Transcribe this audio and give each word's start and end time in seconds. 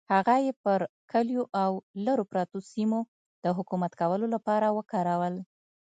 هغه 0.13 0.35
یې 0.45 0.53
پر 0.63 0.79
کلیو 1.11 1.43
او 1.63 1.71
لرو 2.05 2.23
پرتو 2.31 2.57
سیمو 2.71 2.99
د 3.43 3.45
حکومت 3.57 3.91
کولو 4.01 4.25
لپاره 4.35 4.67
وکارول. 4.77 5.35